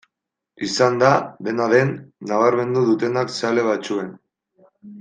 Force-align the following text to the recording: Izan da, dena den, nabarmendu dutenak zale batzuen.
Izan 0.67 0.95
da, 1.03 1.11
dena 1.49 1.67
den, 1.73 1.91
nabarmendu 2.31 2.83
dutenak 2.89 3.37
zale 3.39 3.67
batzuen. 3.71 4.11